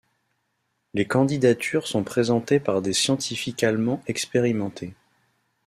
Les 0.95 1.05
candidatures 1.07 1.85
sont 1.85 2.03
présentées 2.03 2.59
par 2.59 2.81
des 2.81 2.91
scientifiques 2.91 3.61
allemands 3.61 4.01
expérimentés. 4.07 4.95